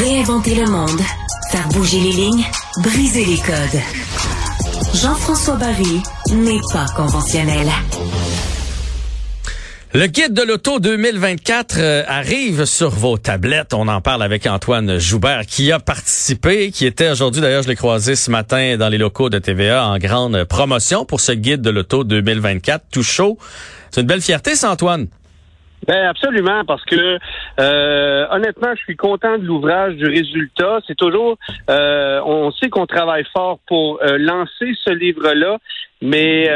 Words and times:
Réinventer 0.00 0.54
le 0.54 0.64
monde, 0.64 1.00
faire 1.50 1.68
bouger 1.68 2.00
les 2.00 2.12
lignes, 2.12 2.46
briser 2.82 3.22
les 3.26 3.36
codes. 3.36 3.80
Jean-François 4.94 5.56
Barry 5.56 6.02
n'est 6.32 6.60
pas 6.72 6.86
conventionnel. 6.96 7.68
Le 9.92 10.06
guide 10.06 10.32
de 10.32 10.40
l'auto 10.40 10.80
2024 10.80 11.76
euh, 11.78 12.02
arrive 12.08 12.64
sur 12.64 12.88
vos 12.88 13.18
tablettes. 13.18 13.74
On 13.74 13.88
en 13.88 14.00
parle 14.00 14.22
avec 14.22 14.46
Antoine 14.46 14.98
Joubert 14.98 15.44
qui 15.44 15.70
a 15.70 15.78
participé, 15.78 16.70
qui 16.70 16.86
était 16.86 17.10
aujourd'hui, 17.10 17.42
d'ailleurs, 17.42 17.64
je 17.64 17.68
l'ai 17.68 17.76
croisé 17.76 18.16
ce 18.16 18.30
matin 18.30 18.78
dans 18.78 18.88
les 18.88 18.96
locaux 18.96 19.28
de 19.28 19.38
TVA 19.38 19.84
en 19.84 19.98
grande 19.98 20.44
promotion 20.44 21.04
pour 21.04 21.20
ce 21.20 21.32
guide 21.32 21.60
de 21.60 21.68
l'auto 21.68 22.04
2024 22.04 22.86
tout 22.90 23.02
chaud. 23.02 23.36
C'est 23.90 24.00
une 24.00 24.06
belle 24.06 24.22
fierté, 24.22 24.56
ça, 24.56 24.70
Antoine? 24.70 25.08
Ben 25.86 26.06
absolument, 26.06 26.64
parce 26.64 26.84
que 26.84 27.18
euh, 27.58 28.26
honnêtement, 28.30 28.74
je 28.76 28.82
suis 28.82 28.96
content 28.96 29.38
de 29.38 29.44
l'ouvrage, 29.44 29.94
du 29.96 30.06
résultat. 30.06 30.80
C'est 30.86 30.96
toujours, 30.96 31.38
euh, 31.70 32.20
on 32.24 32.52
sait 32.52 32.68
qu'on 32.68 32.86
travaille 32.86 33.24
fort 33.32 33.58
pour 33.66 33.98
lancer 34.02 34.74
ce 34.84 34.90
livre-là, 34.90 35.58
mais 36.02 36.48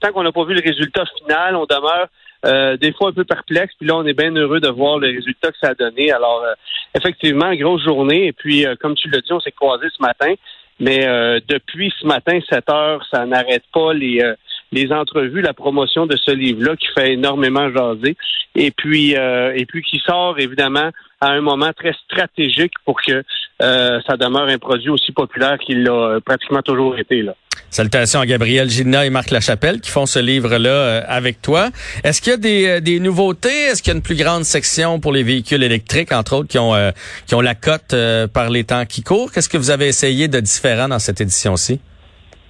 tant 0.00 0.12
qu'on 0.12 0.22
n'a 0.22 0.32
pas 0.32 0.44
vu 0.44 0.54
le 0.54 0.62
résultat 0.62 1.04
final, 1.18 1.56
on 1.56 1.64
demeure 1.64 2.08
euh, 2.46 2.76
des 2.76 2.92
fois 2.92 3.08
un 3.08 3.12
peu 3.12 3.24
perplexe. 3.24 3.74
Puis 3.78 3.88
là, 3.88 3.96
on 3.96 4.06
est 4.06 4.14
bien 4.14 4.34
heureux 4.34 4.60
de 4.60 4.68
voir 4.68 4.98
le 4.98 5.08
résultat 5.08 5.50
que 5.50 5.58
ça 5.60 5.70
a 5.70 5.74
donné. 5.74 6.12
Alors, 6.12 6.42
euh, 6.44 6.54
effectivement, 6.94 7.52
grosse 7.54 7.82
journée. 7.82 8.26
Et 8.26 8.32
puis, 8.32 8.64
euh, 8.64 8.76
comme 8.80 8.94
tu 8.94 9.10
l'as 9.10 9.20
dit, 9.20 9.32
on 9.32 9.40
s'est 9.40 9.52
croisés 9.52 9.88
ce 9.96 10.02
matin. 10.02 10.34
Mais 10.80 11.00
depuis 11.48 11.92
ce 12.00 12.06
matin, 12.06 12.38
7 12.48 12.70
heures, 12.70 13.04
ça 13.10 13.26
n'arrête 13.26 13.64
pas 13.74 13.92
les 13.92 14.22
les 14.72 14.92
entrevues, 14.92 15.40
la 15.40 15.54
promotion 15.54 16.06
de 16.06 16.16
ce 16.16 16.30
livre-là 16.30 16.76
qui 16.76 16.88
fait 16.94 17.12
énormément 17.12 17.70
jaser. 17.70 18.16
Et 18.54 18.70
puis, 18.70 19.12
et 19.12 19.66
puis 19.66 19.82
qui 19.82 19.98
sort 20.04 20.38
évidemment 20.38 20.90
à 21.20 21.28
un 21.28 21.40
moment 21.40 21.72
très 21.72 21.92
stratégique 22.04 22.72
pour 22.84 23.00
que 23.00 23.22
ça 23.60 24.16
demeure 24.18 24.48
un 24.48 24.58
produit 24.58 24.90
aussi 24.90 25.12
populaire 25.12 25.58
qu'il 25.58 25.84
l'a 25.84 26.18
pratiquement 26.24 26.62
toujours 26.62 26.98
été 26.98 27.22
là. 27.22 27.34
Salutations 27.70 28.20
à 28.20 28.26
Gabriel 28.26 28.70
Gina 28.70 29.04
et 29.04 29.10
Marc 29.10 29.30
Lachapelle 29.30 29.80
qui 29.80 29.90
font 29.90 30.06
ce 30.06 30.18
livre-là 30.18 30.70
euh, 30.70 31.02
avec 31.06 31.42
toi. 31.42 31.68
Est-ce 32.02 32.22
qu'il 32.22 32.30
y 32.30 32.34
a 32.34 32.38
des, 32.38 32.66
euh, 32.66 32.80
des 32.80 32.98
nouveautés? 32.98 33.64
Est-ce 33.64 33.82
qu'il 33.82 33.92
y 33.92 33.94
a 33.94 33.96
une 33.96 34.02
plus 34.02 34.16
grande 34.16 34.44
section 34.44 35.00
pour 35.00 35.12
les 35.12 35.22
véhicules 35.22 35.62
électriques, 35.62 36.12
entre 36.12 36.36
autres, 36.36 36.48
qui 36.48 36.58
ont, 36.58 36.74
euh, 36.74 36.92
qui 37.26 37.34
ont 37.34 37.42
la 37.42 37.54
cote 37.54 37.94
par 38.32 38.48
les 38.48 38.64
temps 38.64 38.86
qui 38.86 39.02
courent? 39.02 39.30
Qu'est-ce 39.32 39.48
que 39.48 39.58
vous 39.58 39.70
avez 39.70 39.86
essayé 39.86 40.28
de 40.28 40.40
différent 40.40 40.88
dans 40.88 40.98
cette 40.98 41.20
édition-ci? 41.20 41.80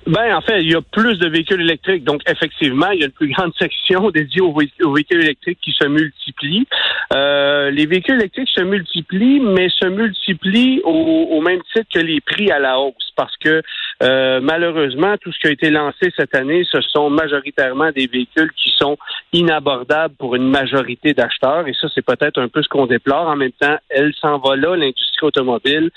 Ben, 0.08 0.34
en 0.34 0.40
fait, 0.40 0.62
il 0.62 0.72
y 0.72 0.74
a 0.74 0.80
plus 0.80 1.18
de 1.18 1.28
véhicules 1.28 1.60
électriques. 1.60 2.02
Donc, 2.02 2.22
effectivement, 2.26 2.90
il 2.92 3.00
y 3.00 3.02
a 3.02 3.06
une 3.06 3.12
plus 3.12 3.30
grande 3.30 3.52
section 3.58 4.10
dédiée 4.10 4.40
aux, 4.40 4.54
véhicules 4.54 5.20
électriques 5.20 5.58
qui 5.62 5.72
se 5.72 5.86
multiplient. 5.86 6.66
Euh, 7.14 7.70
les 7.70 7.84
véhicules 7.84 8.14
électriques 8.14 8.48
se 8.48 8.62
multiplient, 8.62 9.40
mais 9.40 9.68
se 9.68 9.86
multiplient 9.86 10.80
au, 10.84 11.40
même 11.42 11.60
titre 11.74 11.88
que 11.92 11.98
les 11.98 12.22
prix 12.22 12.50
à 12.50 12.58
la 12.58 12.80
hausse. 12.80 13.07
Parce 13.18 13.36
que, 13.38 13.62
euh, 14.04 14.38
malheureusement, 14.40 15.16
tout 15.20 15.32
ce 15.32 15.40
qui 15.40 15.48
a 15.48 15.50
été 15.50 15.70
lancé 15.70 16.12
cette 16.16 16.36
année, 16.36 16.62
ce 16.70 16.80
sont 16.80 17.10
majoritairement 17.10 17.90
des 17.90 18.06
véhicules 18.06 18.52
qui 18.52 18.72
sont 18.78 18.96
inabordables 19.32 20.14
pour 20.14 20.36
une 20.36 20.48
majorité 20.48 21.14
d'acheteurs. 21.14 21.66
Et 21.66 21.74
ça, 21.74 21.88
c'est 21.92 22.06
peut-être 22.06 22.40
un 22.40 22.46
peu 22.46 22.62
ce 22.62 22.68
qu'on 22.68 22.86
déplore. 22.86 23.26
En 23.26 23.34
même 23.34 23.50
temps, 23.50 23.76
elle 23.88 24.14
s'en 24.20 24.38
va 24.38 24.54
là, 24.54 24.76
l'industrie 24.76 25.26
automobile. 25.26 25.90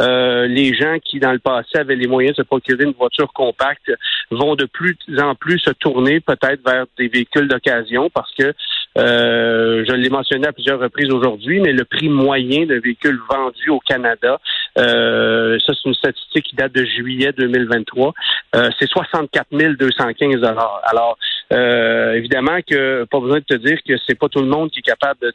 Euh, 0.00 0.46
les 0.46 0.72
gens 0.72 0.98
qui, 1.04 1.18
dans 1.18 1.32
le 1.32 1.40
passé, 1.40 1.78
avaient 1.78 1.96
les 1.96 2.06
moyens 2.06 2.36
de 2.36 2.42
se 2.42 2.46
procurer 2.46 2.84
une 2.84 2.92
voiture 2.92 3.32
compacte 3.32 3.90
vont 4.30 4.54
de 4.54 4.66
plus 4.66 4.96
en 5.18 5.34
plus 5.34 5.58
se 5.58 5.70
tourner 5.70 6.20
peut-être 6.20 6.60
vers 6.64 6.84
des 6.96 7.08
véhicules 7.08 7.48
d'occasion 7.48 8.08
parce 8.10 8.32
que 8.34 8.54
euh, 8.96 9.84
je 9.86 9.92
l'ai 9.92 10.08
mentionné 10.08 10.46
à 10.46 10.52
plusieurs 10.52 10.80
reprises 10.80 11.10
aujourd'hui, 11.12 11.60
mais 11.60 11.72
le 11.72 11.84
prix 11.84 12.08
moyen 12.08 12.66
de 12.66 12.76
véhicules 12.76 13.18
vendus 13.30 13.70
au 13.70 13.80
Canada, 13.80 14.40
euh, 14.78 15.58
ça 15.64 15.72
c'est 15.74 15.88
une 15.88 15.94
statistique 15.94 16.46
qui 16.46 16.56
date 16.56 16.72
de 16.72 16.84
juillet 16.84 17.32
2023, 17.36 18.14
euh, 18.56 18.70
c'est 18.78 18.88
64 18.88 19.48
215 19.52 20.42
Alors, 20.44 21.18
euh, 21.52 22.14
évidemment 22.14 22.58
que 22.66 23.04
pas 23.04 23.20
besoin 23.20 23.38
de 23.38 23.44
te 23.44 23.54
dire 23.54 23.78
que 23.86 23.94
c'est 24.06 24.18
pas 24.18 24.28
tout 24.28 24.40
le 24.40 24.48
monde 24.48 24.70
qui 24.70 24.80
est 24.80 24.82
capable 24.82 25.20
de, 25.20 25.32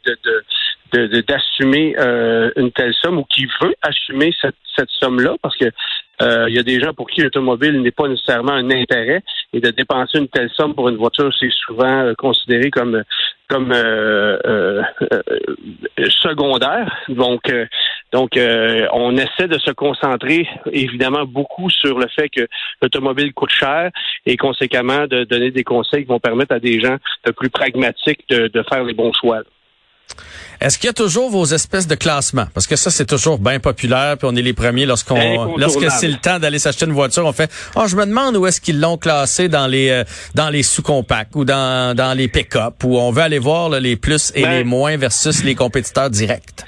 de, 0.92 1.20
d'assumer 1.22 1.94
euh, 1.98 2.50
une 2.56 2.70
telle 2.72 2.94
somme 2.94 3.18
ou 3.18 3.24
qui 3.24 3.46
veut 3.60 3.74
assumer 3.82 4.32
cette, 4.40 4.56
cette 4.76 4.90
somme-là, 4.90 5.36
parce 5.42 5.56
que 5.56 5.70
euh, 6.22 6.46
il 6.48 6.54
y 6.54 6.58
a 6.58 6.62
des 6.62 6.80
gens 6.80 6.94
pour 6.94 7.08
qui 7.08 7.22
l'automobile 7.22 7.80
n'est 7.82 7.90
pas 7.90 8.06
nécessairement 8.06 8.52
un 8.52 8.70
intérêt 8.70 9.22
et 9.52 9.60
de 9.60 9.70
dépenser 9.70 10.18
une 10.18 10.28
telle 10.28 10.50
somme 10.50 10.74
pour 10.74 10.88
une 10.88 10.96
voiture, 10.96 11.32
c'est 11.38 11.50
souvent 11.50 12.04
euh, 12.04 12.14
considéré 12.14 12.70
comme 12.70 13.02
comme 13.48 13.72
secondaire. 16.22 17.04
Donc, 17.08 17.42
donc, 18.12 18.30
on 18.92 19.16
essaie 19.16 19.48
de 19.48 19.58
se 19.58 19.70
concentrer 19.72 20.48
évidemment 20.70 21.24
beaucoup 21.24 21.68
sur 21.70 21.98
le 21.98 22.06
fait 22.08 22.28
que 22.28 22.46
l'automobile 22.80 23.32
coûte 23.32 23.50
cher 23.50 23.90
et 24.26 24.36
conséquemment 24.36 25.06
de 25.06 25.24
donner 25.24 25.50
des 25.50 25.64
conseils 25.64 26.04
qui 26.04 26.08
vont 26.08 26.20
permettre 26.20 26.54
à 26.54 26.60
des 26.60 26.80
gens 26.80 26.96
de 27.26 27.32
plus 27.32 27.50
pragmatiques 27.50 28.24
de, 28.28 28.48
de 28.48 28.62
faire 28.62 28.84
les 28.84 28.94
bons 28.94 29.12
choix. 29.12 29.42
Est-ce 30.60 30.78
qu'il 30.78 30.86
y 30.86 30.90
a 30.90 30.94
toujours 30.94 31.30
vos 31.30 31.44
espèces 31.44 31.86
de 31.86 31.94
classements? 31.94 32.46
Parce 32.54 32.66
que 32.66 32.76
ça, 32.76 32.90
c'est 32.90 33.06
toujours 33.06 33.38
bien 33.38 33.58
populaire, 33.58 34.16
puis 34.16 34.28
on 34.30 34.36
est 34.36 34.42
les 34.42 34.52
premiers 34.52 34.86
lorsqu'on 34.86 35.56
lorsque 35.56 35.90
c'est 35.90 36.08
le 36.08 36.16
temps 36.16 36.38
d'aller 36.38 36.58
s'acheter 36.58 36.86
une 36.86 36.92
voiture, 36.92 37.26
on 37.26 37.32
fait 37.32 37.50
Oh, 37.76 37.86
je 37.86 37.96
me 37.96 38.06
demande 38.06 38.36
où 38.36 38.46
est-ce 38.46 38.60
qu'ils 38.60 38.80
l'ont 38.80 38.96
classé 38.96 39.48
dans 39.48 39.66
les 39.66 39.90
euh, 39.90 40.04
dans 40.34 40.50
les 40.50 40.62
sous-compacts 40.62 41.34
ou 41.34 41.44
dans, 41.44 41.94
dans 41.96 42.16
les 42.16 42.28
pick-up, 42.28 42.82
où 42.84 42.98
on 42.98 43.10
veut 43.10 43.22
aller 43.22 43.38
voir 43.38 43.68
les 43.68 43.96
plus 43.96 44.32
et 44.34 44.40
les 44.40 44.46
ben 44.46 44.66
moins 44.66 44.96
versus 44.96 45.44
les 45.44 45.54
compétiteurs 45.54 46.10
directs. 46.10 46.64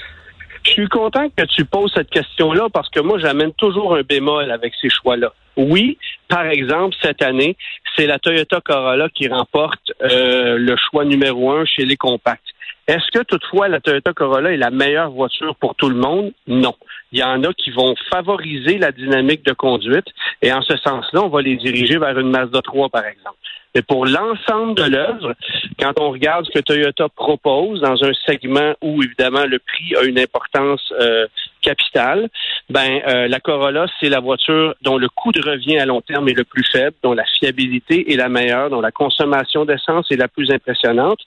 Je 0.65 0.73
suis 0.73 0.89
content 0.89 1.29
que 1.37 1.45
tu 1.45 1.65
poses 1.65 1.93
cette 1.95 2.11
question-là 2.11 2.67
parce 2.73 2.91
que 2.91 3.01
moi, 3.01 3.19
j'amène 3.19 3.53
toujours 3.53 3.95
un 3.95 4.03
bémol 4.03 4.51
avec 4.51 4.73
ces 4.81 4.91
choix-là. 4.91 5.33
Oui, 5.57 5.97
par 6.29 6.47
exemple, 6.47 6.95
cette 7.01 7.23
année, 7.23 7.57
c'est 7.97 8.07
la 8.07 8.19
Toyota 8.19 8.61
Corolla 8.61 9.09
qui 9.09 9.29
remporte 9.29 9.93
euh, 10.03 10.59
le 10.59 10.77
choix 10.77 11.05
numéro 11.05 11.53
un 11.53 11.65
chez 11.65 11.85
les 11.85 11.97
compacts. 11.97 12.43
Est-ce 12.89 13.11
que 13.13 13.25
toutefois 13.25 13.67
la 13.67 13.81
Toyota 13.81 14.13
Corolla 14.13 14.53
est 14.53 14.57
la 14.57 14.71
meilleure 14.71 15.11
voiture 15.11 15.57
pour 15.57 15.75
tout 15.75 15.89
le 15.89 15.97
monde? 15.97 16.33
Non. 16.47 16.75
Il 17.11 17.19
y 17.19 17.25
en 17.25 17.43
a 17.43 17.53
qui 17.53 17.71
vont 17.71 17.95
favoriser 18.13 18.79
la 18.79 18.93
dynamique 18.93 19.45
de 19.45 19.53
conduite 19.53 20.07
et 20.41 20.53
en 20.53 20.63
ce 20.63 20.77
sens-là, 20.77 21.23
on 21.25 21.29
va 21.29 21.43
les 21.43 21.57
diriger 21.57 21.99
vers 21.99 22.17
une 22.19 22.31
Mazda 22.31 22.63
3, 22.63 22.89
par 22.91 23.05
exemple. 23.05 23.39
Mais 23.75 23.83
pour 23.83 24.07
l'ensemble 24.07 24.75
de 24.75 24.85
l'œuvre, 24.85 25.35
quand 25.79 25.93
on 26.01 26.11
regarde 26.11 26.47
ce 26.47 26.51
que 26.51 26.65
Toyota 26.65 27.09
propose 27.09 27.81
dans 27.81 28.03
un 28.05 28.13
segment 28.25 28.73
où 28.81 29.03
évidemment 29.03 29.45
le 29.45 29.59
prix 29.59 29.95
a 29.97 30.05
une 30.05 30.19
importance 30.19 30.81
euh, 30.99 31.27
capitale, 31.61 32.31
ben 32.71 33.03
euh, 33.07 33.29
la 33.29 33.39
Corolla 33.41 33.87
c'est 34.01 34.09
la 34.09 34.21
voiture 34.21 34.75
dont 34.81 34.97
le 34.97 35.09
coût 35.09 35.31
de 35.33 35.43
revient 35.47 35.79
à 35.79 35.85
long 35.85 36.01
terme 36.01 36.29
est 36.29 36.39
le 36.39 36.45
plus 36.45 36.65
faible, 36.73 36.97
dont 37.03 37.13
la 37.13 37.25
fiabilité 37.39 38.13
est 38.13 38.17
la 38.17 38.31
meilleure, 38.31 38.71
dont 38.71 38.81
la 38.81 38.93
consommation 38.93 39.67
d'essence 39.67 40.07
est 40.11 40.17
la 40.17 40.29
plus 40.29 40.51
impressionnante 40.51 41.21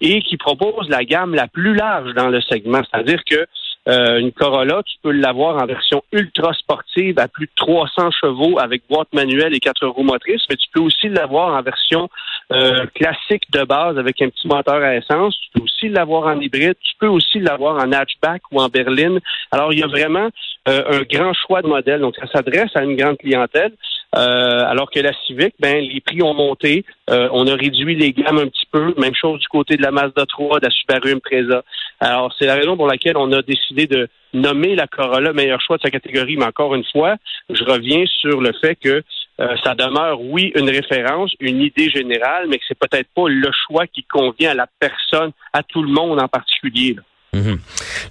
et 0.00 0.22
qui 0.22 0.36
propose 0.36 0.88
la 0.88 1.04
gamme 1.04 1.34
la 1.34 1.46
plus 1.46 1.74
large 1.74 2.12
dans 2.14 2.28
le 2.28 2.40
segment, 2.40 2.82
c'est-à-dire 2.90 3.22
que 3.28 3.46
euh, 3.86 4.18
une 4.18 4.32
Corolla, 4.32 4.82
tu 4.82 4.96
peux 5.02 5.10
l'avoir 5.10 5.62
en 5.62 5.66
version 5.66 6.02
ultra 6.10 6.54
sportive 6.54 7.18
à 7.18 7.28
plus 7.28 7.46
de 7.46 7.52
300 7.56 8.10
chevaux 8.12 8.58
avec 8.58 8.82
boîte 8.88 9.12
manuelle 9.12 9.54
et 9.54 9.60
quatre 9.60 9.86
roues 9.86 10.04
motrices, 10.04 10.42
mais 10.48 10.56
tu 10.56 10.68
peux 10.72 10.80
aussi 10.80 11.08
l'avoir 11.10 11.54
en 11.54 11.60
version 11.60 12.08
euh, 12.52 12.86
classique 12.94 13.50
de 13.52 13.62
base 13.64 13.98
avec 13.98 14.22
un 14.22 14.30
petit 14.30 14.48
moteur 14.48 14.82
à 14.82 14.96
essence. 14.96 15.38
Tu 15.38 15.50
peux 15.54 15.64
aussi 15.64 15.88
l'avoir 15.88 16.34
en 16.34 16.40
hybride. 16.40 16.76
Tu 16.80 16.94
peux 16.98 17.08
aussi 17.08 17.40
l'avoir 17.40 17.76
en 17.76 17.92
hatchback 17.92 18.42
ou 18.52 18.60
en 18.60 18.68
berline. 18.68 19.20
Alors, 19.50 19.72
il 19.72 19.80
y 19.80 19.82
a 19.82 19.86
vraiment 19.86 20.28
euh, 20.68 21.00
un 21.00 21.02
grand 21.02 21.32
choix 21.34 21.60
de 21.60 21.68
modèles. 21.68 22.00
Donc, 22.00 22.16
ça 22.16 22.26
s'adresse 22.26 22.74
à 22.74 22.84
une 22.84 22.96
grande 22.96 23.18
clientèle. 23.18 23.72
Euh, 24.16 24.64
alors 24.66 24.90
que 24.90 25.00
la 25.00 25.12
Civic, 25.26 25.54
ben 25.58 25.82
les 25.82 26.00
prix 26.00 26.22
ont 26.22 26.34
monté, 26.34 26.84
euh, 27.10 27.28
on 27.32 27.46
a 27.48 27.54
réduit 27.54 27.96
les 27.96 28.12
gammes 28.12 28.38
un 28.38 28.46
petit 28.46 28.66
peu. 28.70 28.94
Même 28.96 29.14
chose 29.14 29.40
du 29.40 29.48
côté 29.48 29.76
de 29.76 29.82
la 29.82 29.90
Mazda 29.90 30.24
3, 30.26 30.60
de 30.60 30.66
la 30.66 30.70
Subaru 30.70 31.14
Impreza. 31.14 31.64
Alors 32.00 32.32
c'est 32.38 32.46
la 32.46 32.54
raison 32.54 32.76
pour 32.76 32.86
laquelle 32.86 33.16
on 33.16 33.32
a 33.32 33.42
décidé 33.42 33.86
de 33.86 34.08
nommer 34.32 34.76
la 34.76 34.86
Corolla 34.86 35.32
meilleur 35.32 35.60
choix 35.60 35.78
de 35.78 35.82
sa 35.82 35.90
catégorie. 35.90 36.36
Mais 36.36 36.44
encore 36.44 36.74
une 36.74 36.84
fois, 36.84 37.16
je 37.50 37.64
reviens 37.64 38.04
sur 38.06 38.40
le 38.40 38.52
fait 38.60 38.76
que 38.76 39.02
euh, 39.40 39.56
ça 39.64 39.74
demeure, 39.74 40.20
oui, 40.20 40.52
une 40.54 40.70
référence, 40.70 41.32
une 41.40 41.60
idée 41.60 41.90
générale, 41.90 42.46
mais 42.48 42.58
que 42.58 42.64
c'est 42.68 42.78
peut-être 42.78 43.08
pas 43.14 43.28
le 43.28 43.50
choix 43.66 43.86
qui 43.88 44.04
convient 44.04 44.50
à 44.50 44.54
la 44.54 44.68
personne, 44.78 45.32
à 45.52 45.62
tout 45.64 45.82
le 45.82 45.90
monde 45.90 46.22
en 46.22 46.28
particulier. 46.28 46.94
Là. 46.94 47.02
Mhm. 47.34 47.58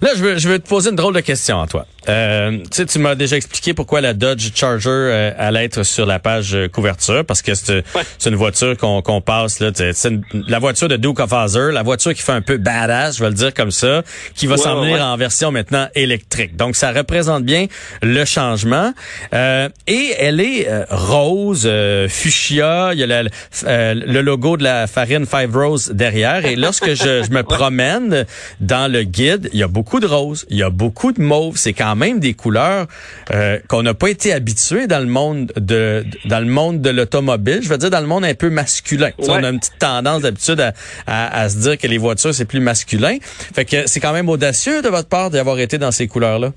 Là, 0.02 0.10
je 0.16 0.22
veux, 0.22 0.38
je 0.38 0.48
veux 0.48 0.58
te 0.58 0.68
poser 0.68 0.90
une 0.90 0.96
drôle 0.96 1.14
de 1.14 1.20
question 1.20 1.60
à 1.60 1.66
toi. 1.66 1.86
Euh, 2.08 2.58
tu 2.58 2.66
sais, 2.72 2.86
tu 2.86 2.98
m'as 2.98 3.14
déjà 3.14 3.36
expliqué 3.36 3.72
pourquoi 3.72 4.02
la 4.02 4.12
Dodge 4.12 4.50
Charger 4.54 4.90
euh, 4.90 5.30
allait 5.38 5.64
être 5.64 5.82
sur 5.84 6.04
la 6.04 6.18
page 6.18 6.54
euh, 6.54 6.68
couverture, 6.68 7.24
parce 7.24 7.40
que 7.40 7.54
c'est 7.54 7.82
une 8.26 8.34
voiture 8.34 8.76
qu'on 8.76 9.00
qu'on 9.00 9.22
passe 9.22 9.60
là. 9.60 9.70
C'est 9.74 10.12
la 10.32 10.58
voiture 10.58 10.88
de 10.88 10.96
Duke 10.96 11.20
of 11.20 11.32
Hazzard, 11.32 11.72
la 11.72 11.82
voiture 11.82 12.12
qui 12.12 12.22
fait 12.22 12.32
un 12.32 12.42
peu 12.42 12.58
badass, 12.58 13.16
je 13.16 13.24
vais 13.24 13.30
le 13.30 13.34
dire 13.34 13.54
comme 13.54 13.70
ça, 13.70 14.02
qui 14.34 14.46
va 14.46 14.58
s'en 14.58 14.80
venir 14.82 15.00
en 15.00 15.16
version 15.16 15.50
maintenant 15.50 15.88
électrique. 15.94 16.56
Donc, 16.56 16.76
ça 16.76 16.92
représente 16.92 17.44
bien 17.44 17.66
le 18.02 18.24
changement. 18.24 18.92
Euh, 19.32 19.68
et 19.86 20.14
elle 20.18 20.40
est 20.40 20.68
rose, 20.90 21.68
fuchsia. 22.08 22.90
Il 22.92 22.98
y 22.98 23.04
a 23.04 23.22
le 23.22 24.20
logo 24.20 24.56
de 24.56 24.64
la 24.64 24.86
farine 24.86 25.26
Five 25.26 25.56
Rose 25.56 25.90
derrière. 25.94 26.44
Et 26.44 26.56
lorsque 26.56 26.90
je, 26.90 27.22
je 27.22 27.30
me 27.30 27.42
promène 27.54 28.26
dans 28.60 28.90
le 28.90 29.04
guide, 29.14 29.48
il 29.52 29.58
y 29.58 29.62
a 29.62 29.68
beaucoup 29.68 30.00
de 30.00 30.06
rose, 30.06 30.46
il 30.50 30.56
y 30.56 30.62
a 30.62 30.70
beaucoup 30.70 31.12
de 31.12 31.22
mauve. 31.22 31.56
C'est 31.56 31.72
quand 31.72 31.96
même 31.96 32.20
des 32.20 32.34
couleurs 32.34 32.86
euh, 33.32 33.58
qu'on 33.68 33.82
n'a 33.82 33.94
pas 33.94 34.10
été 34.10 34.32
habitué 34.32 34.86
dans 34.86 35.00
le 35.00 35.06
monde 35.06 35.52
de 35.56 36.04
dans 36.26 36.40
le 36.40 36.50
monde 36.50 36.80
de 36.80 36.90
l'automobile. 36.90 37.60
Je 37.62 37.68
veux 37.68 37.78
dire 37.78 37.90
dans 37.90 38.00
le 38.00 38.06
monde 38.06 38.24
un 38.24 38.34
peu 38.34 38.50
masculin. 38.50 39.10
On 39.18 39.42
a 39.42 39.48
une 39.48 39.60
petite 39.60 39.78
tendance 39.78 40.22
d'habitude 40.22 40.60
à, 40.60 40.72
à, 41.06 41.48
se 41.48 41.58
dire 41.58 41.78
que 41.78 41.86
les 41.86 41.98
voitures 41.98 42.34
c'est 42.34 42.44
plus 42.44 42.60
masculin. 42.60 43.16
Fait 43.20 43.64
que 43.64 43.86
c'est 43.86 44.00
quand 44.00 44.12
même 44.12 44.28
audacieux 44.28 44.82
de 44.82 44.88
votre 44.88 45.08
part 45.08 45.30
d'avoir 45.30 45.58
été 45.58 45.78
dans 45.78 45.92
ces 45.92 46.08
couleurs-là. 46.08 46.50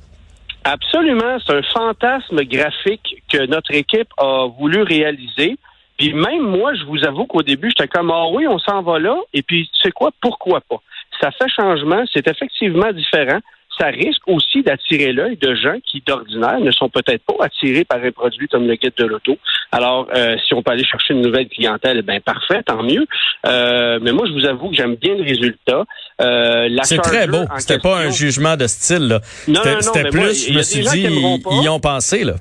Absolument, 0.64 1.38
c'est 1.46 1.54
un 1.54 1.62
fantasme 1.74 2.44
graphique 2.44 3.24
que 3.32 3.46
notre 3.46 3.74
équipe 3.74 4.10
a 4.18 4.48
voulu 4.60 4.82
réaliser. 4.82 5.56
Puis 5.98 6.14
même 6.14 6.42
moi, 6.42 6.74
je 6.76 6.84
vous 6.84 7.04
avoue 7.06 7.26
qu'au 7.26 7.42
début, 7.42 7.70
j'étais 7.70 7.88
comme 7.88 8.12
ah 8.12 8.28
oui, 8.32 8.48
on 8.48 8.60
s'en 8.60 8.82
va 8.82 9.00
là. 9.00 9.16
Et 9.34 9.42
puis 9.44 9.70
tu 9.74 9.82
sais 9.82 9.92
quoi, 9.92 10.12
pourquoi 10.22 10.62
pas? 10.62 10.82
Ça 11.22 11.32
fait 11.32 11.50
changement, 11.50 12.04
c'est 12.14 12.28
effectivement 12.28 12.92
différent 12.92 13.40
ça 13.80 13.88
risque 13.88 14.22
aussi 14.28 14.64
d'attirer 14.64 15.14
l'œil 15.14 15.38
de 15.38 15.54
gens 15.56 15.78
qui, 15.86 16.02
d'ordinaire, 16.06 16.60
ne 16.60 16.72
sont 16.72 16.90
peut-être 16.90 17.24
pas 17.26 17.46
attirés 17.46 17.86
par 17.86 18.04
un 18.04 18.12
produit 18.12 18.48
comme 18.48 18.68
le 18.68 18.76
guide 18.76 18.94
de 18.98 19.06
l'auto. 19.06 19.38
Alors, 19.72 20.08
euh, 20.16 20.36
si 20.46 20.54
on 20.54 20.64
peut 20.64 20.72
aller 20.72 20.84
chercher 20.86 21.14
une 21.14 21.22
nouvelle 21.22 21.48
clientèle, 21.48 22.02
ben 22.02 22.20
parfait, 22.22 22.64
tant 22.64 22.82
mieux. 22.84 23.06
Euh, 23.46 24.00
mais 24.02 24.12
moi, 24.12 24.26
je 24.28 24.34
vous 24.34 24.46
avoue 24.46 24.70
que 24.70 24.76
j'aime 24.76 24.96
bien 24.96 25.16
le 25.16 25.24
résultat. 25.24 25.84
Euh, 26.22 26.70
c'est 26.84 26.98
très 27.02 27.28
beau. 27.28 27.46
C'était 27.58 27.80
pas 27.80 27.98
un 27.98 28.10
jugement 28.10 28.56
de 28.56 28.68
style. 28.68 29.08
Là. 29.08 29.22
Non, 29.48 29.62
C'était 29.80 30.10
plus, 30.10 30.48
je 30.48 30.54
me 30.54 30.62
suis 30.62 30.82
dit, 30.82 31.08
ils, 31.08 31.64
y 31.64 31.70
ont 31.70 31.80
pensé. 31.80 32.24
là. 32.24 32.36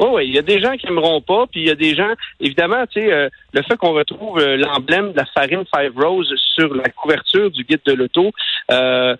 Oui, 0.00 0.08
oui, 0.12 0.26
il 0.28 0.34
y 0.34 0.38
a 0.38 0.42
des 0.42 0.60
gens 0.60 0.76
qui 0.76 0.86
aimeront 0.86 1.20
pas, 1.20 1.46
puis 1.46 1.60
il 1.60 1.66
y 1.66 1.70
a 1.70 1.74
des 1.74 1.94
gens, 1.94 2.10
évidemment, 2.40 2.84
tu 2.86 3.00
sais, 3.00 3.12
euh, 3.12 3.28
le 3.52 3.62
fait 3.62 3.76
qu'on 3.76 3.92
retrouve 3.92 4.38
euh, 4.38 4.56
l'emblème 4.56 5.12
de 5.12 5.16
la 5.16 5.26
farine 5.26 5.64
Five 5.74 5.92
Rose 5.96 6.32
sur 6.54 6.74
la 6.74 6.88
couverture 6.88 7.50
du 7.50 7.62
guide 7.64 7.82
de 7.86 7.92
l'auto, 7.92 8.32
euh, 8.70 9.14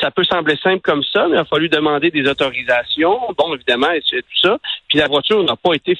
ça 0.00 0.10
peut 0.10 0.24
sembler 0.24 0.56
simple 0.62 0.82
comme 0.82 1.02
ça, 1.02 1.26
mais 1.28 1.36
il 1.36 1.40
a 1.40 1.44
fallu 1.44 1.68
demander 1.68 2.10
des 2.10 2.28
autorisations, 2.28 3.18
bon, 3.36 3.54
évidemment, 3.54 3.90
et 3.90 4.00
tout 4.00 4.40
ça. 4.40 4.58
Puis 4.88 4.98
la 4.98 5.08
voiture 5.08 5.42
n'a 5.42 5.56
pas 5.56 5.74
été 5.74 5.98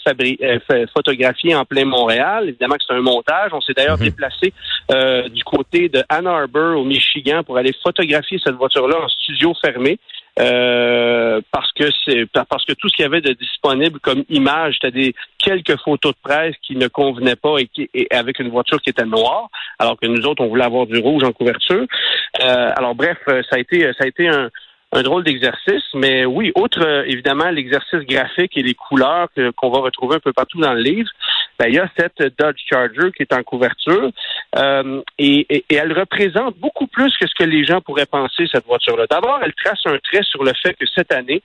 photographiée 0.94 1.54
en 1.54 1.64
plein 1.64 1.84
Montréal. 1.84 2.48
Évidemment 2.48 2.74
que 2.74 2.82
c'est 2.86 2.94
un 2.94 3.00
montage. 3.00 3.50
On 3.52 3.60
s'est 3.60 3.72
d'ailleurs 3.72 3.98
mhm. 3.98 4.04
déplacé 4.04 4.52
du 5.30 5.44
côté 5.44 5.88
de 5.88 6.02
Ann 6.08 6.26
Arbor, 6.26 6.78
au 6.78 6.84
Michigan, 6.84 7.42
pour 7.44 7.56
aller 7.56 7.72
photographier 7.82 8.40
cette 8.42 8.56
voiture-là 8.56 8.96
en 9.00 9.08
studio 9.08 9.54
fermé. 9.62 9.98
Euh, 10.40 11.40
parce 11.52 11.70
que 11.72 11.84
c'est 12.04 12.26
parce 12.32 12.64
que 12.64 12.72
tout 12.72 12.88
ce 12.88 12.96
qu'il 12.96 13.02
y 13.02 13.06
avait 13.06 13.20
de 13.20 13.32
disponible 13.32 14.00
comme 14.00 14.24
image, 14.28 14.76
c'était 14.80 14.98
des 14.98 15.14
quelques 15.38 15.78
photos 15.80 16.12
de 16.12 16.18
presse 16.22 16.54
qui 16.62 16.76
ne 16.76 16.88
convenaient 16.88 17.36
pas 17.36 17.58
et, 17.58 17.66
qui, 17.66 17.90
avec 18.10 18.38
une 18.38 18.48
voiture 18.48 18.80
qui 18.80 18.90
était 18.90 19.04
noire, 19.04 19.48
alors 19.78 19.98
que 19.98 20.06
nous 20.06 20.24
autres 20.26 20.42
on 20.42 20.48
voulait 20.48 20.64
avoir 20.64 20.86
du 20.86 20.98
rouge 20.98 21.24
en 21.24 21.32
couverture. 21.32 21.84
Euh, 22.40 22.72
alors 22.76 22.94
bref, 22.94 23.18
ça 23.26 23.56
a 23.56 23.58
été 23.58 23.82
ça 23.98 24.04
a 24.04 24.06
été 24.06 24.28
un, 24.28 24.50
un 24.92 25.02
drôle 25.02 25.24
d'exercice, 25.24 25.84
mais 25.94 26.24
oui, 26.24 26.52
outre 26.56 26.84
euh, 26.84 27.04
évidemment 27.06 27.50
l'exercice 27.50 28.00
graphique 28.00 28.56
et 28.56 28.62
les 28.62 28.74
couleurs 28.74 29.28
qu'on 29.56 29.70
va 29.70 29.78
retrouver 29.78 30.16
un 30.16 30.20
peu 30.20 30.32
partout 30.32 30.60
dans 30.60 30.74
le 30.74 30.82
livre, 30.82 31.10
ben, 31.60 31.68
il 31.68 31.74
y 31.74 31.78
a 31.78 31.90
cette 31.94 32.22
Dodge 32.38 32.58
Charger 32.72 33.12
qui 33.14 33.22
est 33.22 33.34
en 33.34 33.42
couverture 33.42 34.10
euh, 34.56 35.02
et, 35.18 35.46
et, 35.54 35.64
elle 35.76 35.92
représente 35.92 36.56
beaucoup 36.56 36.86
plus 36.86 37.14
que 37.18 37.26
ce 37.26 37.34
que 37.38 37.44
les 37.44 37.66
gens 37.66 37.82
pourraient 37.82 38.06
penser 38.06 38.46
cette 38.50 38.64
voiture-là. 38.64 39.04
D'abord, 39.10 39.40
elle 39.44 39.52
trace 39.52 39.80
un 39.84 39.98
trait 39.98 40.22
sur 40.22 40.42
le 40.42 40.52
fait 40.54 40.72
que 40.72 40.86
cette 40.94 41.12
année, 41.12 41.42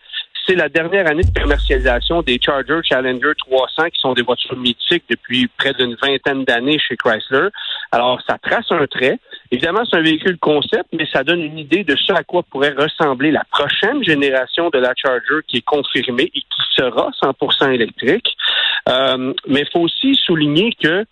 c'est 0.47 0.56
la 0.56 0.69
dernière 0.69 1.06
année 1.07 1.23
de 1.23 1.38
commercialisation 1.38 2.21
des 2.21 2.39
Charger 2.41 2.79
Challenger 2.83 3.33
300, 3.38 3.89
qui 3.89 4.00
sont 4.00 4.13
des 4.13 4.21
voitures 4.21 4.56
mythiques 4.56 5.03
depuis 5.09 5.50
près 5.57 5.73
d'une 5.73 5.97
vingtaine 6.01 6.45
d'années 6.45 6.79
chez 6.79 6.95
Chrysler. 6.95 7.50
Alors, 7.91 8.21
ça 8.25 8.38
trace 8.38 8.71
un 8.71 8.88
trait. 8.88 9.19
Évidemment, 9.51 9.83
c'est 9.89 9.97
un 9.97 10.01
véhicule 10.01 10.38
concept, 10.39 10.86
mais 10.94 11.07
ça 11.12 11.24
donne 11.24 11.42
une 11.42 11.57
idée 11.57 11.83
de 11.83 11.95
ce 11.95 12.13
à 12.13 12.24
quoi 12.24 12.44
pourrait 12.44 12.74
ressembler 12.77 13.31
la 13.31 13.44
prochaine 13.51 14.03
génération 14.03 14.69
de 14.69 14.80
la 14.80 14.94
Charger 14.95 15.42
qui 15.47 15.57
est 15.57 15.65
confirmée 15.65 16.31
et 16.33 16.42
qui 16.42 16.62
sera 16.75 17.12
100% 17.21 17.71
électrique. 17.74 18.36
Euh, 18.89 19.33
mais 19.47 19.62
il 19.62 19.69
faut 19.71 19.81
aussi 19.81 20.15
souligner 20.15 20.71
que 20.81 21.06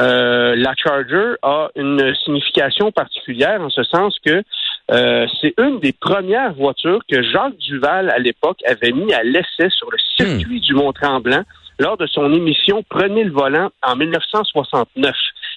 euh, 0.00 0.54
la 0.54 0.74
Charger 0.76 1.34
a 1.42 1.68
une 1.76 2.14
signification 2.24 2.92
particulière 2.92 3.60
en 3.62 3.70
ce 3.70 3.82
sens 3.84 4.16
que 4.24 4.42
euh, 4.90 5.26
c'est 5.40 5.54
une 5.58 5.80
des 5.80 5.92
premières 5.92 6.54
voitures 6.54 7.00
que 7.10 7.22
Jacques 7.22 7.58
Duval, 7.58 8.10
à 8.10 8.18
l'époque, 8.18 8.60
avait 8.66 8.92
mis 8.92 9.12
à 9.12 9.22
l'essai 9.22 9.68
sur 9.70 9.90
le 9.90 9.98
circuit 10.16 10.58
hmm. 10.58 10.60
du 10.60 10.74
Mont-Tremblant 10.74 11.42
lors 11.78 11.96
de 11.96 12.06
son 12.06 12.32
émission 12.32 12.84
Prenez 12.88 13.24
le 13.24 13.32
volant 13.32 13.70
en 13.82 13.96
1969 13.96 15.14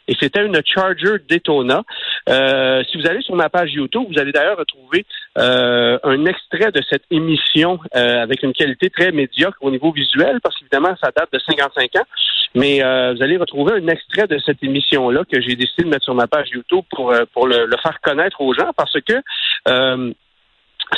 et 0.08 0.16
c'était 0.20 0.46
une 0.46 0.60
Charger 0.66 1.18
Daytona. 1.30 1.84
Euh, 2.30 2.84
si 2.90 2.98
vous 2.98 3.08
allez 3.08 3.22
sur 3.22 3.36
ma 3.36 3.50
page 3.50 3.74
YouTube, 3.74 4.08
vous 4.12 4.20
allez 4.20 4.32
d'ailleurs 4.32 4.58
retrouver 4.58 5.06
euh, 5.38 5.98
un 6.04 6.26
extrait 6.26 6.72
de 6.72 6.82
cette 6.90 7.04
émission 7.12 7.80
euh, 7.96 8.22
avec 8.22 8.44
une 8.44 8.54
qualité 8.54 8.90
très 8.90 9.12
médiocre 9.12 9.58
au 9.62 9.72
niveau 9.72 9.92
visuel, 9.92 10.40
parce 10.42 10.58
qu'évidemment, 10.58 10.96
ça 11.02 11.12
date 11.16 11.32
de 11.32 11.40
55 11.40 11.96
ans. 11.98 12.06
Mais 12.54 12.80
vous 12.80 13.24
allez 13.24 13.38
retrouver 13.38 13.76
un 13.76 13.88
extrait 13.88 14.28
de 14.28 14.38
cette 14.40 14.62
émission-là 14.62 15.24
que 15.24 15.40
j'ai 15.40 15.56
décidé 15.56 15.84
de 15.84 15.88
mettre 15.88 16.04
sur 16.04 16.16
ma 16.16 16.28
page 16.28 16.50
YouTube 16.52 16.84
pour, 16.90 17.14
pour 17.34 17.48
le, 17.48 17.66
le 17.66 17.78
faire 17.82 17.98
connaître 18.02 18.42
aux 18.42 18.54
gens, 18.54 18.72
parce 18.76 18.98
que 19.00 19.14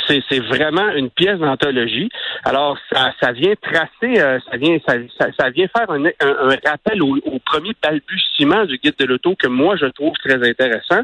c'est 0.08 0.40
vraiment 0.40 0.90
une 0.90 1.10
pièce 1.10 1.38
d'anthologie. 1.38 2.08
Alors, 2.44 2.76
ça, 2.92 3.12
ça 3.20 3.32
vient 3.32 3.54
tracer, 3.60 4.20
euh, 4.20 4.38
ça 4.50 4.56
vient 4.56 4.76
ça, 4.86 4.94
ça, 5.38 5.50
vient 5.50 5.66
faire 5.76 5.90
un, 5.90 6.04
un, 6.04 6.56
rappel 6.66 7.02
au, 7.02 7.16
au, 7.24 7.38
premier 7.38 7.72
balbutiement 7.82 8.64
du 8.64 8.78
guide 8.78 8.96
de 8.98 9.04
l'auto 9.06 9.34
que 9.36 9.48
moi, 9.48 9.76
je 9.76 9.86
trouve 9.86 10.12
très 10.24 10.46
intéressant. 10.48 11.02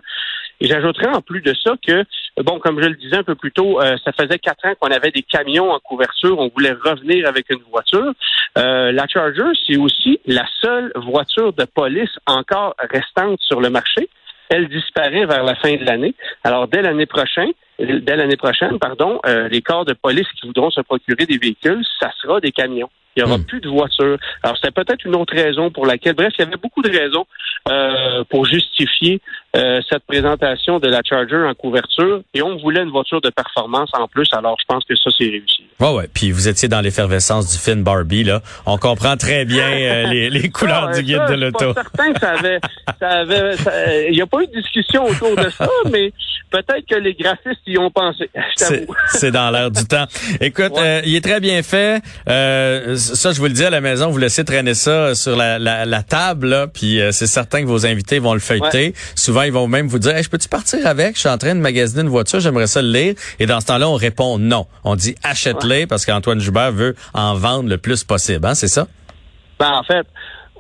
Et 0.61 0.67
j'ajouterais 0.67 1.09
en 1.09 1.23
plus 1.23 1.41
de 1.41 1.55
ça 1.55 1.75
que, 1.87 2.05
bon, 2.43 2.59
comme 2.59 2.83
je 2.83 2.89
le 2.89 2.97
disais 2.97 3.17
un 3.17 3.23
peu 3.23 3.35
plus 3.35 3.53
tôt, 3.53 3.81
euh, 3.81 3.97
ça 4.05 4.13
faisait 4.13 4.39
quatre 4.39 4.67
ans 4.67 4.75
qu'on 4.79 4.91
avait 4.91 5.11
des 5.11 5.23
camions 5.23 5.71
en 5.71 5.79
couverture, 5.79 6.39
on 6.39 6.51
voulait 6.55 6.73
revenir 6.73 7.27
avec 7.27 7.49
une 7.51 7.63
voiture. 7.71 8.13
Euh, 8.59 8.93
la 8.93 9.07
Charger, 9.07 9.51
c'est 9.67 9.79
aussi 9.79 10.21
la 10.27 10.45
seule 10.61 10.93
voiture 10.97 11.53
de 11.55 11.65
police 11.65 12.11
encore 12.27 12.75
restante 12.91 13.41
sur 13.41 13.61
le 13.61 13.71
marché. 13.71 14.09
Elle 14.51 14.69
disparaît 14.69 15.25
vers 15.27 15.45
la 15.45 15.55
fin 15.55 15.75
de 15.77 15.85
l'année. 15.85 16.15
Alors, 16.45 16.69
dès 16.69 16.83
l'année 16.83 17.07
prochaine, 17.07 17.53
dès 17.81 18.17
l'année 18.17 18.37
prochaine, 18.37 18.79
pardon, 18.79 19.21
euh, 19.27 19.49
les 19.49 19.63
corps 19.63 19.85
de 19.85 19.95
police 19.95 20.27
qui 20.39 20.47
voudront 20.47 20.71
se 20.71 20.81
procurer 20.81 21.27
des 21.27 21.39
véhicules, 21.39 21.83
ça 22.01 22.11
sera 22.21 22.41
des 22.41 22.53
camions. 22.53 22.91
Il 23.17 23.25
n'y 23.25 23.29
aura 23.29 23.39
hmm. 23.39 23.45
plus 23.45 23.61
de 23.61 23.69
voitures. 23.69 24.19
Alors, 24.43 24.57
c'est 24.63 24.73
peut-être 24.73 25.05
une 25.05 25.17
autre 25.17 25.35
raison 25.35 25.71
pour 25.71 25.85
laquelle, 25.85 26.15
bref, 26.15 26.33
il 26.39 26.43
y 26.43 26.47
avait 26.47 26.57
beaucoup 26.57 26.81
de 26.81 26.91
raisons 26.91 27.27
euh, 27.69 28.23
pour 28.31 28.47
justifier 28.47 29.21
euh, 29.57 29.81
cette 29.91 30.05
présentation 30.05 30.79
de 30.79 30.89
la 30.89 31.01
Charger 31.05 31.45
en 31.45 31.55
couverture. 31.55 32.23
Et 32.35 32.43
on 32.43 32.57
voulait 32.59 32.83
une 32.83 32.91
voiture 32.91 33.21
de 33.21 33.31
performance 33.31 33.91
en 33.95 34.07
plus. 34.07 34.29
Alors, 34.33 34.57
je 34.61 34.65
pense 34.69 34.85
que 34.85 34.95
ça, 34.95 35.11
c'est 35.19 35.25
réussi. 35.25 35.65
Ouais, 35.81 35.93
ouais. 35.93 36.09
Puis 36.13 36.31
vous 36.31 36.47
étiez 36.47 36.69
dans 36.69 36.81
l'effervescence 36.81 37.51
du 37.51 37.59
film 37.59 37.83
Barbie, 37.83 38.23
là. 38.23 38.43
On 38.65 38.79
comprend 38.79 39.17
très 39.17 39.45
bien 39.45 39.69
euh, 39.69 40.07
les, 40.11 40.31
les, 40.31 40.49
couleurs 40.49 40.91
du 40.93 41.03
guide 41.03 41.27
de 41.29 41.35
l'auto. 41.35 41.75
certain 41.75 42.13
que 42.13 42.21
ça 42.21 42.31
avait, 42.35 42.61
ça 43.01 43.09
avait, 43.09 43.57
il 44.09 44.15
n'y 44.15 44.23
a 44.23 44.27
pas 44.27 44.41
eu 44.43 44.47
de 44.47 44.53
discussion 44.53 45.05
autour 45.05 45.35
de 45.35 45.51
ça, 45.51 45.69
mais 45.91 46.13
peut-être 46.51 46.87
que 46.89 46.97
les 46.97 47.15
graphistes 47.15 47.61
y 47.67 47.79
ont 47.79 47.91
pensé. 47.91 48.31
C'est 49.09 49.31
dans 49.31 49.51
l'air 49.51 49.71
du 49.71 49.85
temps. 49.85 50.07
Écoute, 50.41 50.73
il 51.05 51.15
est 51.15 51.25
très 51.25 51.41
bien 51.41 51.63
fait. 51.63 52.03
Euh, 52.29 52.97
ça, 52.97 53.33
je 53.33 53.39
vous 53.39 53.47
le 53.47 53.53
dis 53.53 53.65
à 53.65 53.71
la 53.71 53.81
maison, 53.81 54.11
vous 54.11 54.19
laissez 54.19 54.45
traîner 54.45 54.75
ça 54.75 55.15
sur 55.15 55.37
la, 55.37 55.59
la, 55.59 56.03
table, 56.03 56.49
là, 56.49 56.67
puis 56.67 57.01
euh, 57.01 57.13
c'est 57.13 57.27
certain 57.27 57.63
que 57.63 57.67
vos 57.67 57.87
invités 57.87 58.19
vont 58.19 58.35
le 58.35 58.41
feuilleter. 58.41 58.95
Souvent, 59.15 59.43
ils 59.43 59.53
vont 59.53 59.69
même 59.69 59.87
vous 59.87 59.99
dire, 59.99 60.21
je 60.21 60.29
peux-tu 60.29 60.49
partir 60.49 60.87
avec? 60.87 61.15
Je 61.15 61.21
suis 61.21 61.29
en 61.29 61.39
train 61.39 61.55
de 61.55 61.61
magasiner 61.61 62.03
une 62.03 62.09
voiture, 62.09 62.41
j'aimerais 62.41 62.67
ça 62.67 62.83
le 62.83 62.91
lire. 62.91 63.15
Et 63.39 63.47
dans 63.47 63.61
ce 63.61 63.67
temps-là, 63.67 63.89
on 63.89 63.95
répond 63.95 64.39
non. 64.39 64.67
On 64.85 64.97
dit 64.97 65.15
achète-les 65.23 65.87
parce 65.87 66.05
qu'Antoine 66.07 66.41
Joubert 66.41 66.73
veut 66.73 66.95
en 67.15 67.35
vendre 67.35 67.69
le 67.69 67.79
plus 67.79 68.05
possible. 68.05 68.47
Hein, 68.47 68.55
c'est 68.55 68.69
ça? 68.69 68.87
Ben, 69.59 69.73
en 69.73 69.83
fait, 69.83 70.07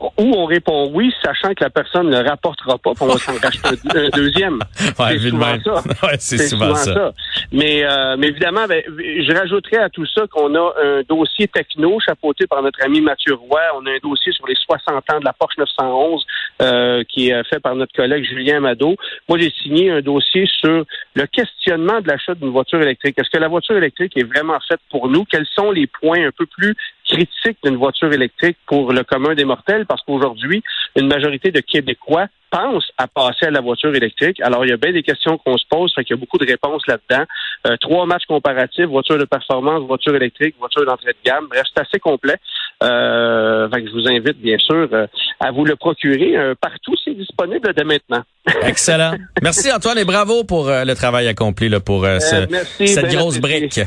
ou 0.00 0.34
on 0.34 0.46
répond 0.46 0.90
oui, 0.92 1.12
sachant 1.22 1.54
que 1.54 1.62
la 1.62 1.70
personne 1.70 2.08
ne 2.08 2.22
rapportera 2.22 2.78
pas, 2.78 2.94
pour 2.94 3.08
on 3.08 3.16
s'en 3.18 3.32
un 3.34 4.08
deuxième. 4.16 4.58
c'est 4.98 5.18
souvent 5.18 5.58
ça. 5.64 5.82
c'est 6.18 6.38
souvent, 6.38 6.74
ça. 6.74 7.12
Mais, 7.52 7.84
euh, 7.84 8.16
mais 8.18 8.28
évidemment, 8.28 8.66
ben, 8.66 8.82
je 8.86 9.36
rajouterais 9.36 9.78
à 9.78 9.90
tout 9.90 10.06
ça 10.06 10.26
qu'on 10.30 10.54
a 10.54 10.74
un 10.82 11.02
dossier 11.08 11.48
techno 11.48 11.98
chapeauté 12.00 12.46
par 12.46 12.62
notre 12.62 12.82
ami 12.84 13.00
Mathieu 13.00 13.34
Roy. 13.34 13.60
On 13.76 13.86
a 13.86 13.90
un 13.90 13.98
dossier 14.02 14.32
sur 14.32 14.46
les 14.46 14.54
60 14.54 14.88
ans 15.12 15.20
de 15.20 15.24
la 15.24 15.32
Porsche 15.32 15.58
911 15.58 16.26
euh, 16.62 17.04
qui 17.08 17.30
est 17.30 17.44
fait 17.48 17.60
par 17.60 17.74
notre 17.74 17.92
collègue 17.92 18.24
Julien 18.24 18.60
Mado. 18.60 18.96
Moi, 19.28 19.38
j'ai 19.38 19.50
signé 19.62 19.90
un 19.90 20.00
dossier 20.00 20.48
sur 20.60 20.84
le 21.14 21.26
questionnement 21.26 22.00
de 22.00 22.08
l'achat 22.08 22.34
d'une 22.34 22.50
voiture 22.50 22.80
électrique. 22.80 23.18
Est-ce 23.18 23.30
que 23.30 23.38
la 23.38 23.48
voiture 23.48 23.76
électrique 23.76 24.16
est 24.16 24.24
vraiment 24.24 24.58
faite 24.68 24.80
pour 24.90 25.08
nous? 25.08 25.24
Quels 25.24 25.46
sont 25.54 25.70
les 25.70 25.86
points 25.86 26.26
un 26.26 26.32
peu 26.36 26.46
plus 26.46 26.74
critique 27.10 27.58
d'une 27.64 27.76
voiture 27.76 28.12
électrique 28.12 28.56
pour 28.66 28.92
le 28.92 29.02
commun 29.02 29.34
des 29.34 29.44
mortels 29.44 29.84
parce 29.86 30.02
qu'aujourd'hui, 30.02 30.62
une 30.96 31.08
majorité 31.08 31.50
de 31.50 31.60
Québécois 31.60 32.26
pensent 32.50 32.90
à 32.98 33.06
passer 33.06 33.46
à 33.46 33.50
la 33.50 33.60
voiture 33.60 33.94
électrique. 33.94 34.40
Alors, 34.40 34.64
il 34.64 34.70
y 34.70 34.72
a 34.72 34.76
bien 34.76 34.92
des 34.92 35.02
questions 35.02 35.38
qu'on 35.38 35.56
se 35.56 35.64
pose, 35.70 35.92
fait 35.94 36.04
qu'il 36.04 36.16
y 36.16 36.18
a 36.18 36.20
beaucoup 36.20 36.38
de 36.38 36.46
réponses 36.46 36.82
là-dedans. 36.86 37.24
Euh, 37.66 37.76
trois 37.80 38.06
matchs 38.06 38.26
comparatifs, 38.26 38.86
voiture 38.86 39.18
de 39.18 39.24
performance, 39.24 39.86
voiture 39.86 40.14
électrique, 40.16 40.56
voiture 40.58 40.84
d'entrée 40.84 41.12
de 41.12 41.18
gamme. 41.24 41.46
Bref, 41.48 41.64
c'est 41.72 41.80
assez 41.80 41.98
complet. 42.00 42.36
Euh, 42.82 43.68
fait 43.70 43.82
que 43.82 43.88
je 43.88 43.92
vous 43.92 44.08
invite, 44.08 44.38
bien 44.40 44.58
sûr, 44.58 44.88
euh, 44.92 45.06
à 45.38 45.50
vous 45.52 45.64
le 45.64 45.76
procurer. 45.76 46.36
Euh, 46.36 46.54
partout, 46.60 46.94
c'est 47.04 47.14
disponible 47.14 47.72
dès 47.76 47.84
maintenant. 47.84 48.22
Excellent. 48.62 49.12
Merci 49.42 49.70
Antoine 49.72 49.98
et 49.98 50.04
bravo 50.04 50.44
pour 50.44 50.68
le 50.68 50.94
travail 50.94 51.28
accompli 51.28 51.68
là, 51.68 51.78
pour 51.80 52.04
ce, 52.04 52.46
cette 52.84 53.14
grosse 53.14 53.38
brique. 53.38 53.80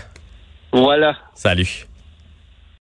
Voilà. 0.71 1.15
Salut. 1.35 1.85